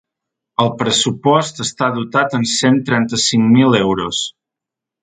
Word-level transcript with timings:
El 0.63 0.71
pressupost 0.79 1.61
està 1.65 1.91
dotat 1.99 2.35
en 2.39 2.49
cent 2.55 2.81
trenta-cinc 2.89 3.51
mil 3.59 3.81
euros. 3.83 4.27